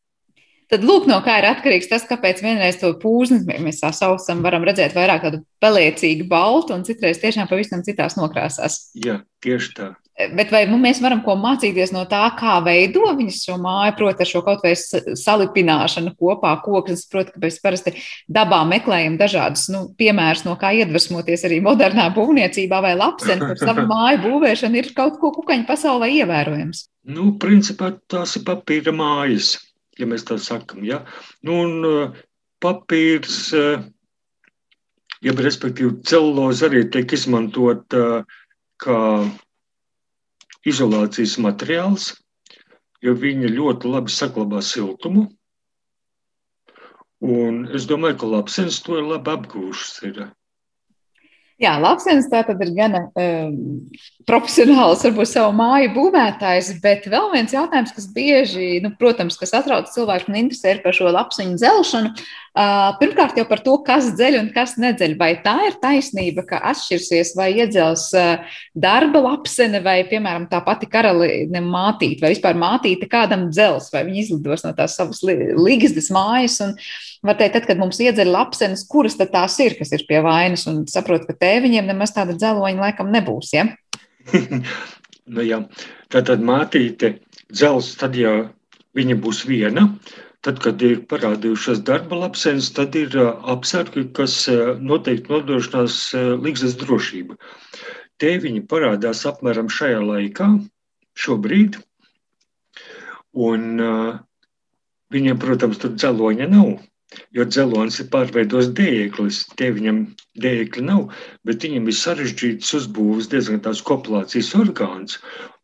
[0.68, 4.66] Tad lūk, no kā ir atkarīgs tas, kāpēc vienreiz to pūzni mēs tā saucam, varam
[4.68, 8.90] redzēt vairāk tādu pelēcīgu baltu un citreiz tiešām pavisam citās nokrāsās.
[9.00, 9.94] Jā, tieši tā.
[10.34, 14.26] Bet vai nu, mēs varam ko mācīties no tā, kā veido viņas šo māju, proti,
[14.26, 17.94] ar šo kaut vai salipināšanu kopā, kokus, proti, ka mēs parasti
[18.26, 23.86] dabā meklējam dažādus nu, piemērus, no kā iedvesmoties arī modernā būvniecībā vai lapseni par savu
[23.94, 26.84] māju būvēšanu, ir kaut ko kukaņu pasaulē ievērojams.
[27.14, 29.54] Nu, principā tās ir papīra mājas
[29.98, 30.84] ja mēs tā sakam.
[30.86, 31.04] Ja?
[31.46, 32.16] Nu, un
[32.64, 33.52] papīrs,
[35.26, 37.98] jeb respektīvi celuloze arī tiek izmantot
[38.82, 39.02] kā
[40.68, 42.12] izolācijas materiāls,
[43.02, 45.28] jo viņi ļoti labi saglabā siltumu.
[47.24, 50.28] Un es domāju, ka lapsens to ir labi apgūšas.
[51.58, 53.56] Jā, Lapsens tā tad ir gana um,
[54.30, 59.90] profesionāls, varbūt savu māju būvētājs, bet vēl viens jautājums, kas bieži, nu, protams, kas atrauc
[59.90, 62.14] cilvēku un interesē par šo lapsiņu dzelšanu.
[62.58, 65.12] Uh, pirmkārt jau par to, kas dzeļ un kas nedzeļ.
[65.20, 70.90] Vai tā ir taisnība, ka atšķirsies vai iedzels uh, darba lapsene vai, piemēram, tā pati
[70.90, 76.58] karaline mātīte vai vispār mātīte kādam dzels, vai viņi izlidos no tās savas līgzdas mājas
[76.66, 76.74] un,
[77.30, 80.66] var teikt, tad, kad mums iedzer lapsenes, kuras tad tās ir, kas ir pie vainas,
[80.72, 83.68] un saprot, ka tēviņiem nemaz tāda dzeloņa laikam nebūs, ja?
[84.34, 85.62] nu, jā.
[86.10, 87.20] Tātad mātīte
[87.52, 88.48] dzels, tad, ja
[88.98, 89.92] viņa būs viena,
[90.48, 94.40] tad, kad ir parādījušās darba lapsenes, tad ir apsargi, kas
[94.80, 96.00] noteikti nodrošinās
[96.44, 97.36] līgzes drošību.
[98.24, 100.48] Tēviņi parādās apmēram šajā laikā,
[101.20, 101.78] šobrīd,
[103.48, 103.82] un
[105.14, 106.78] viņiem, protams, tur dzeloņa nav.
[107.32, 109.44] Jo dzelons ir pārveidots dēklis.
[109.60, 110.02] Tie viņam
[110.44, 111.14] dēkļi nav,
[111.48, 115.16] bet viņam ir sarežģīts uzbūves, diezgan tāds kopulācijas orgāns,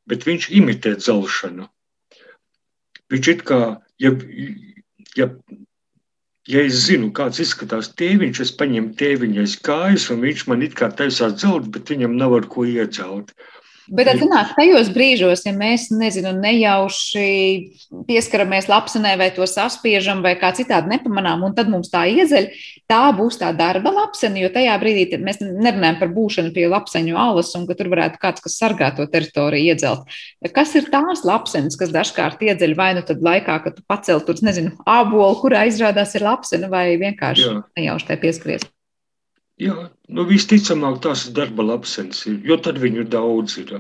[0.08, 1.67] bet viņš imitē dzelšanu.
[3.12, 3.60] Viņš it kā,
[4.02, 4.13] ja,
[5.17, 5.30] ja,
[6.49, 10.89] ja es zinu, kāds izskatās tēviņš, es paņemu tēviņais kājas, un viņš man it kā
[10.91, 13.36] taisās dzelt, bet viņam nav ar ko iecelt.
[13.91, 17.26] Bet sanāk, tajos brīžos, ja mēs, nezinu, nejauši
[18.08, 22.48] pieskaramies lapsenē vai to saspiežam vai kā citādi nepamanām, un tad mums tā iezeļ,
[22.89, 27.52] tā būs tā darba lapsene, jo tajā brīdī mēs nerunājam par būšanu pie lapseņu alas
[27.60, 30.08] un ka tur varētu kāds, kas sargā to teritoriju, iedzelt.
[30.56, 34.39] Kas ir tās lapsenes, kas dažkārt iedzeļ vai nu tad laikā, kad tu pacel tur,
[34.48, 37.60] nezinu, ābolu, kurā izrādās ir lapsene vai vienkārši Jā.
[37.80, 38.65] nejauši tai pieskaries?
[39.62, 43.76] Jā, nu visticamāk tās ir darba lapsenes, jo tad viņu daudz ir.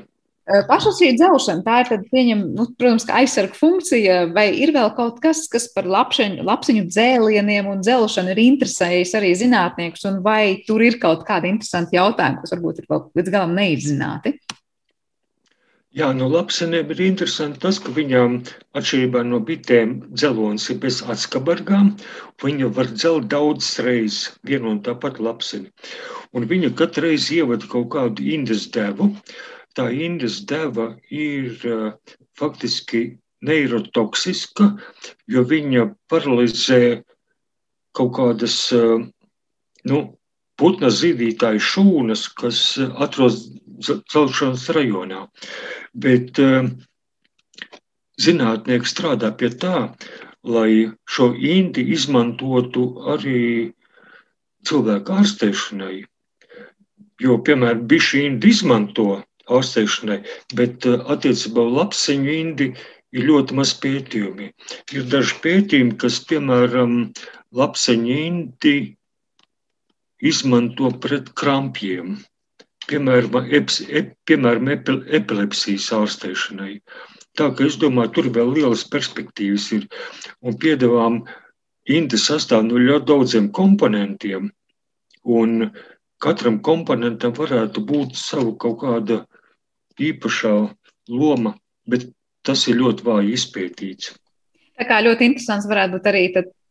[0.67, 5.21] Paša šī dzelšana, tā ir, tad, pieņem, nu, protams, aizsarga funkcija, vai ir vēl kaut
[5.23, 10.83] kas, kas par lapšeņu, lapsiņu dzēlieniem un dzelšanu ir interesējis arī zinātniekus, un vai tur
[10.83, 14.35] ir kaut kādi interesanti jautājumi, kas varbūt ir vēl līdz galam neizzināti?
[15.93, 18.39] Jā, no lapsenēm ir interesanti tas, ka viņām
[18.79, 21.91] atšķirībā no bitēm dzelonis ir bez atskabargām.
[22.41, 25.69] Viņa var dzelt daudzas reizes vienu un tāpat lapseni.
[26.33, 29.11] Un viņa katru reizi ievada kaut kādu indes devu.
[29.77, 31.93] Tā indes deva ir uh,
[32.41, 33.03] faktiski
[33.45, 34.71] neirotoksiska,
[35.29, 36.81] jo viņa paralizē
[37.93, 38.97] kaut kādas uh,
[39.85, 40.03] nu,
[40.59, 42.59] putna zīdītāju šūnas, kas
[43.05, 43.39] atrodas
[44.13, 45.25] celšanas rajonā.
[46.05, 46.69] Bet eh,
[48.21, 49.77] zinātnieki strādā pie tā,
[50.43, 53.43] lai šo indi izmantotu arī
[54.67, 56.03] cilvēku ārstēšanai.
[57.23, 60.19] Jo, piemēram, bišu indi izmanto ārstēšanai,
[60.59, 62.73] bet eh, attiecībā uz lapseņu indi
[63.13, 64.49] ir ļoti maz pētījumi.
[64.97, 66.99] Ir daži pētījumi, kas, piemēram,
[67.53, 68.75] lapseņu indi
[70.23, 72.17] izmanto pret krampjiem
[72.89, 76.75] piemēram, eps, ep, piemēram epilepsijas ārstēšanai.
[77.37, 79.87] Tā ka es domāju, tur vēl lielas perspektīvas ir.
[80.43, 81.23] Un piedāvām
[81.91, 84.45] Inde sastāv no ļoti daudziem komponentiem,
[85.27, 85.65] un
[86.23, 89.17] katram komponentam varētu būt savu kaut kāda
[89.99, 90.53] īpašā
[91.11, 92.05] loma, bet
[92.47, 94.13] tas ir ļoti vāji izpētīts.
[94.79, 96.23] Tā kā ļoti interesants varētu būt arī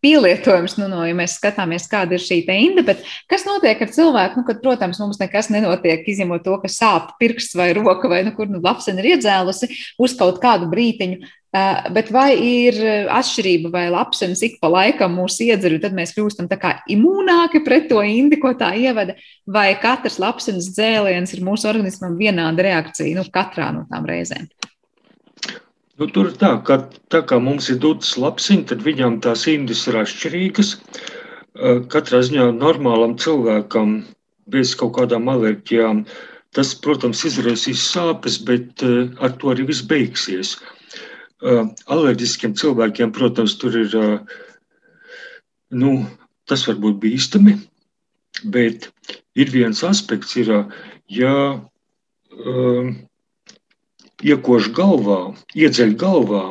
[0.02, 4.40] pielietojums, nu, no, ja mēs skatāmies, kāda ir šī inde, bet kas notiek ar cilvēku,
[4.40, 8.34] nu, kad, protams, mums nekas nenotiek, izņemot to, ka sāp pirksts vai roka vai, nu,
[8.36, 9.70] kur, nu, lapsena ir iedzēlusi
[10.02, 11.22] uz kaut kādu brītiņu.
[11.52, 12.78] Uh, bet vai ir
[13.12, 17.90] atšķirība, vai lapsenis ik pa laikam mūs iedzer, tad mēs kļūstam tā kā imūnāki pret
[17.90, 23.28] to indi, ko tā ievada, vai katrs lapsenis dzēliens ir mūsu organismam vienāda reakcija, nu,
[23.28, 24.48] katrā no tām reizēm?
[26.00, 26.78] Nu, tur ir tā, ka
[27.12, 30.70] tā kā mums ir dūtas lapsiņi, tad viņām tās indas ir atšķirīgas.
[31.92, 33.98] Katrā ziņā normālam cilvēkam
[34.52, 36.06] bez kaut kādām alerģijām
[36.56, 40.54] tas, protams, izraisīs sāpes, bet ar to arī viss beigsies.
[41.42, 43.96] Alerģiskiem cilvēkiem, protams, tur ir,
[45.84, 45.94] nu,
[46.48, 47.58] tas var būt bīstami,
[48.56, 48.88] bet
[49.36, 50.54] ir viens aspekts, ir,
[51.20, 51.36] ja
[54.22, 55.20] iekož galvā,
[55.58, 56.44] iedzeļ galvā,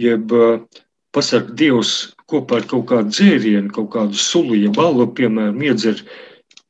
[0.00, 0.62] jeb eh,
[1.14, 6.04] pasaka Dievs kopā ar kaut kādu dzērienu, kaut kādu sulu, ja balu, piemēram, iedzer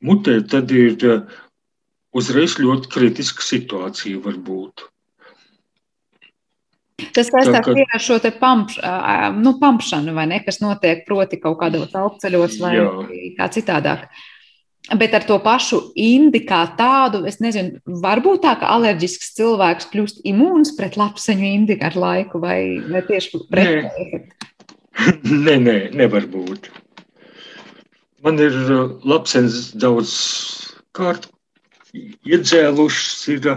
[0.01, 1.41] mutē, tad ir eh,
[2.17, 4.87] uzreiz ļoti kritiska situācija var būt.
[7.15, 7.73] Tas saistās ka...
[7.73, 8.77] ar šo te pampš,
[9.41, 12.91] nu, pampšanu, vai ne, kas notiek proti kaut kādos alpceļos vai Jā.
[13.39, 14.05] kā citādāk.
[14.89, 20.23] Bet ar to pašu indi kā tādu, es nezinu, varbūt tā, ka alerģisks cilvēks kļūst
[20.27, 24.21] imūns pret lapseņu indi ar laiku, vai, vai tieši pret nē.
[25.45, 26.71] nē, nē, nevar būt.
[28.25, 28.57] Man ir
[29.05, 30.15] lapsenis daudz
[30.97, 31.29] kārt
[31.93, 33.47] iedzēlušas, ir,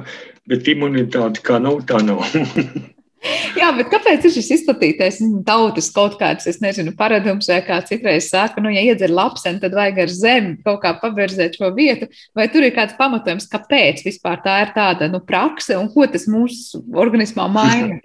[0.48, 2.22] bet imunitāte kā nav, tā nav.
[3.60, 8.28] Jā, bet kāpēc ir šis izplatītais tautas kaut kāds, es nezinu, paradums vai kā citreiz
[8.32, 12.48] saka, nu, ja iedzer lapseni, tad vajag ar zemi kaut kā paberzēt šo vietu, vai
[12.52, 16.82] tur ir kāds pamatojums, kāpēc vispār tā ir tāda, nu, prakse un ko tas mūsu
[17.04, 18.00] organismā maina?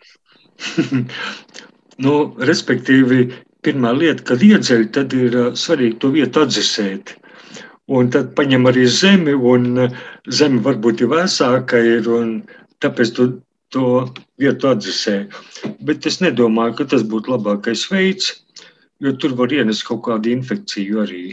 [2.06, 2.16] nu,
[2.52, 3.30] respektīvi,
[3.66, 7.18] pirmā lieta, kad iedzeļ, tad ir uh, svarīgi to vietu atdzesēt.
[7.90, 10.02] Un tad paņem arī zemi, un uh,
[10.32, 12.36] zeme varbūt ir vēsāka, ir, un
[12.80, 13.30] tāpēc tu
[13.74, 14.08] to
[14.40, 15.18] vietu atdzesē.
[15.86, 18.34] Bet es nedomāju, ka tas būtu labākais veids,
[19.04, 21.24] jo tur var ienest kaut kādu infekciju arī.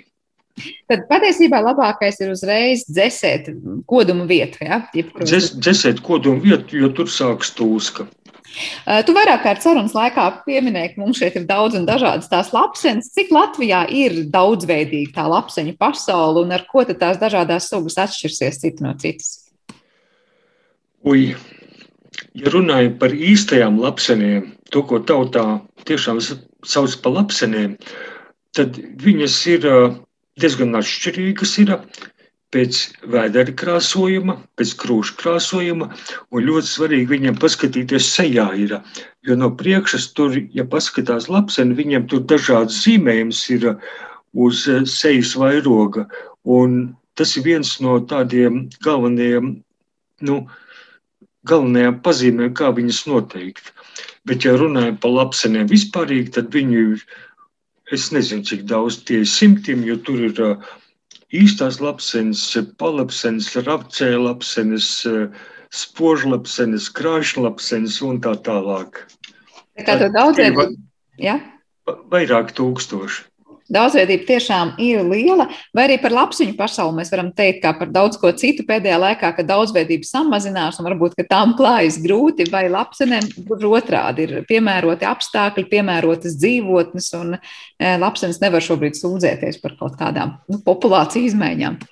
[0.89, 3.51] Tad patiesībā labākais ir uzreiz dzēsēt
[3.89, 4.63] kodumu vietu.
[4.65, 4.81] Ja?
[4.95, 8.07] Dzes, dzēsēt kodumu vietu, jo tur sākas tūska.
[9.05, 13.11] Tu vairāk kārt sarunas laikā pieminēji, ka mums šeit ir daudz un dažādas tās lapsenes.
[13.13, 18.87] Cik Latvijā ir daudzveidīga tā lapseņu pasaule un ar ko tās dažādas sugas atšķirsies cita
[18.87, 19.35] no citas?
[21.07, 21.35] Ui,
[22.37, 25.47] ja runājam par īstajām lapseniem, to, ko tautā
[25.89, 27.77] tiešām sauc par lapseniem,
[28.57, 29.67] tad viņas ir
[30.41, 31.57] diezgan atšķirīgas.
[31.65, 31.75] Ir
[32.55, 32.79] pēc
[33.11, 35.89] vēdera krāsojuma, pēc krūša krāsojuma,
[36.31, 38.47] un ļoti svarīgi viņiem paskatīties sejā.
[38.63, 38.77] Ir,
[39.27, 43.73] jo no priekšas tur, ja paskatās lapseni, viņiem tur dažādas zīmējums ir
[44.47, 44.63] uz
[44.93, 46.07] sejas vairoga,
[46.45, 49.57] un tas ir viens no tādiem galvenajiem,
[50.29, 50.39] nu,
[51.49, 53.73] galvenajām pazīmēm, kā viņas noteikt.
[54.27, 57.05] Bet, ja runājam par lapsenēm vispārīgi, tad viņu ir,
[57.95, 60.41] es nezinu, cik daudz tie ir simtiem, jo tur ir
[61.35, 62.43] īstās lapsenes,
[62.81, 64.91] palapsenes, rapcēja lapsenes,
[65.75, 69.05] spožlapsenes, krāšlapsenes un tā tālāk.
[69.87, 70.57] Tā kā daudz ir?
[71.21, 71.39] Ja?
[71.87, 73.27] Vairāk tūkstoši.
[73.73, 78.19] Daudzveidība tiešām ir liela, vai arī par lapsiņu pasauli mēs varam teikt, kā par daudz
[78.23, 83.73] ko citu pēdējā laikā, ka daudzveidība samazinās un varbūt tām klājas grūti, vai lapsenēm gluži
[83.81, 87.41] otrādi ir piemēroti apstākļi, piemērotas dzīvotnes, un e,
[87.99, 91.83] lapsenes nevar šobrīd sūdzēties par kaut kādām nu, populāciju izmaiņām.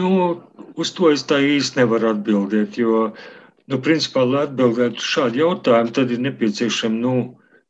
[0.00, 0.08] Nu,
[0.80, 3.10] uz to es tā īsti nevaru atbildēt, jo,
[3.68, 7.14] nu, principā, lai atbildētu šādu jautājumu, tad ir nepieciešama nu,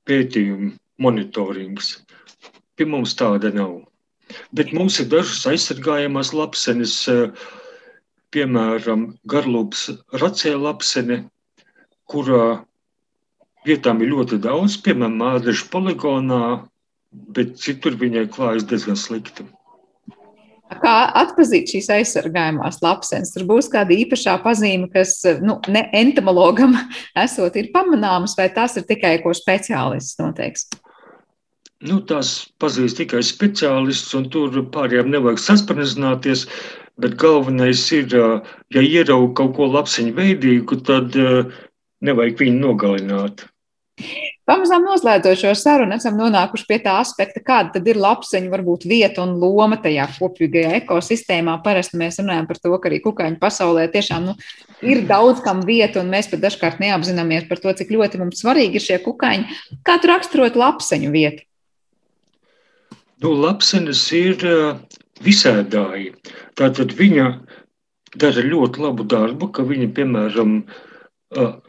[0.06, 2.03] pētījuma monitorings.
[2.74, 3.74] Pie mums tāda nav.
[4.56, 7.30] Bet mums ir dažas aizsargājamas lapsenes, eh,
[8.34, 9.88] piemēram, garlūps
[10.22, 11.24] racē lapsene,
[12.10, 12.64] kurā
[13.66, 16.40] vietām ir ļoti daudz, piemēram, Mādeša poligonā,
[17.12, 19.46] bet citur viņai klājas diezgan slikti.
[20.82, 23.30] Kā atzīt šīs aizsargājumās lapsenes?
[23.34, 26.74] Tur būs kāda īpašā pazīme, kas nu, ne entomologam
[27.24, 30.66] esot ir pamanāmas, vai tas ir tikai ko speciālists noteiks?
[31.84, 32.30] Nu, tās
[32.62, 36.46] pazīst tikai speciālists, un tur pārējiem nevajag sasprādzināties.
[37.00, 41.16] Bet galvenais ir, ja ierauga kaut ko lapsiņu veidīgu, tad
[42.04, 43.44] nevajag viņu nogalināt.
[44.44, 49.22] Pamazām noslēdzot šo sarunu, esam nonākuši pie tā aspekta, kāda tad ir lapseņu varbūt vieta
[49.22, 51.54] un loma tajā kopīgajā ekosistēmā.
[51.64, 54.34] Parasti mēs runājam par to, ka arī kukaiņu pasaulē tiešām nu,
[54.84, 58.80] ir daudz kam vieta, un mēs pat dažkārt neapzināmies par to, cik ļoti mums svarīgi
[58.80, 59.58] ir šie kukaiņi.
[59.86, 61.46] Kā tu raksturot lapseņu vietu?
[63.24, 64.42] Nu, lapsenes ir
[65.24, 66.10] visēdāji.
[66.60, 67.28] Tātad viņa
[68.20, 70.50] dara ļoti labu darbu, ka viņa, piemēram,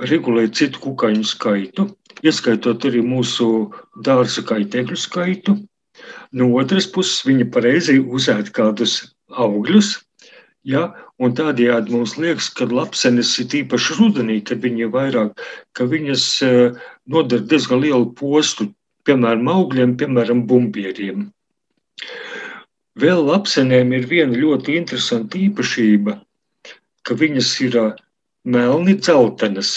[0.09, 1.85] regulē citu kukaiņu skaitu,
[2.27, 3.47] ieskaitot arī mūsu
[4.03, 5.55] dārza kaitēkļu skaitu.
[6.35, 8.97] No otras puses, viņa pareizi uzēd kādus
[9.31, 9.93] augļus,
[10.67, 10.89] ja,
[11.23, 15.39] un tādējādi mums liekas, ka lapsenes ir īpaši rudenī, kad viņi ir vairāk,
[15.71, 16.27] ka viņas
[17.07, 18.67] nodara diezgan lielu postu,
[19.07, 21.29] piemēram, augļiem, piemēram, bumbieriem.
[22.99, 26.15] Vēl lapsenēm ir viena ļoti interesanta īpašība,
[27.03, 27.77] ka viņas ir
[28.45, 29.75] melni dzeltenas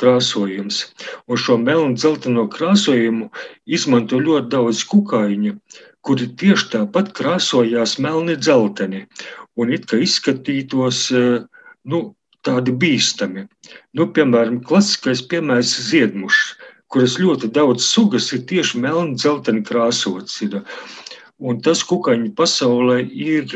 [0.00, 0.80] krāsojums.
[1.28, 3.30] Un šo melnu dzelteno krāsojumu
[3.78, 5.54] izmanto ļoti daudz kukaiņu,
[6.04, 9.04] kuri tieši tāpat krāsojās melni dzelteni
[9.56, 12.00] un it kā izskatītos nu,
[12.44, 13.46] tādi bīstami.
[13.96, 16.42] Nu, piemēram, klasiskais piemērs ziedmušs,
[16.92, 20.40] kuras ļoti daudz sugas ir tieši melni dzelteni krāsots.
[20.44, 20.60] Ir.
[21.44, 23.50] Un tas kukaiņu pasaulē ir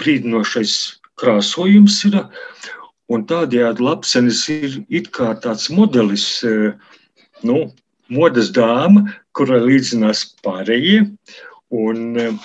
[0.00, 0.72] brīdinošais
[1.20, 2.00] krāsojums.
[2.08, 2.18] Ir,
[3.14, 6.26] Un tādējādi lapsenis ir it kā tāds modelis,
[7.46, 7.58] nu,
[8.10, 9.04] modes dāma,
[9.36, 11.04] kurai līdzinās pārējie,
[11.70, 12.40] un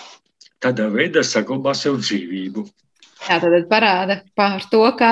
[0.61, 2.67] tādā veidā saglabā sev dzīvību.
[3.21, 5.11] Jā, tad parāda par to, ka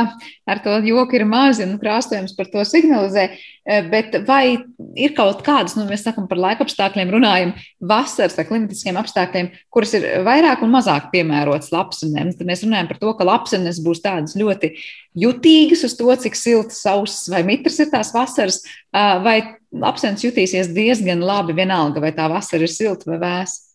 [0.50, 3.28] ar to joku ir mazi un krāstojums par to signalizē.
[3.70, 4.58] E, bet vai
[4.98, 7.54] ir kaut kādas, nu, mēs sakām par laika apstākļiem, runājam
[7.92, 12.34] vasaras vai klimatiskiem apstākļiem, kuras ir vairāk un mazāk piemērotas lapsenēm?
[12.34, 14.74] Tad mēs runājam par to, ka lapsenes būs tādas ļoti
[15.22, 19.38] jutīgas uz to, cik siltas, sausas vai mitras ir tās vasaras, vai
[19.70, 23.69] lapsenes jutīsies diezgan labi vienalga, vai tā vasara ir silta vai vēsa.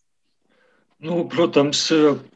[1.04, 1.80] Nu, protams,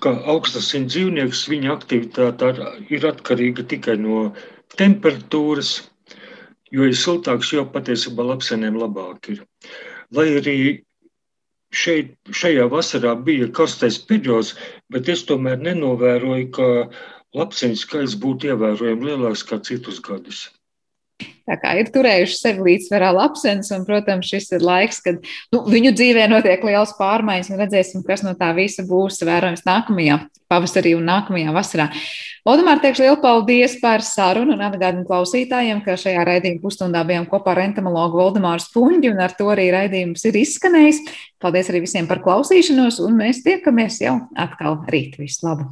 [0.04, 2.50] ka augstasim dzīvnieks, viņa aktivitāte
[2.92, 4.24] ir atkarīga tikai no
[4.76, 5.70] temperatūras,
[6.76, 9.40] jo ir siltāks, jo patiesībā lapsenēm labāk ir.
[10.12, 10.58] Lai arī
[11.84, 12.12] šeit,
[12.42, 14.52] šajā vasarā bija karstais periods,
[14.92, 16.68] bet es tomēr nenovēroju, ka
[17.40, 20.44] lapseņu skaits būtu ievērojami lielāks kā citus gadus.
[21.48, 25.22] Tā kā ir turējuši sevi līdzsvarā lapsens, un, protams, šis ir laiks, kad
[25.54, 30.18] nu, viņu dzīvē notiek liels pārmaiņas, un redzēsim, kas no tā visa būs vērojams nākamajā
[30.48, 31.88] pavasarī un nākamajā vasarā.
[32.48, 37.52] Odamār, teikšu lielu paldies par sarunu un atgādinu klausītājiem, ka šajā raidījuma pusstundā bijām kopā
[37.52, 41.02] ar entomologu Voldemāru Spunģi, un ar to arī raidījums ir izskanējis.
[41.42, 45.20] Paldies arī visiem par klausīšanos, un mēs tiekamies jau atkal rīt.
[45.20, 45.68] Visu labu!